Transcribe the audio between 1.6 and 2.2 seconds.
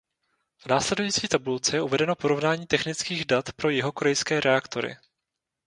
je uvedeno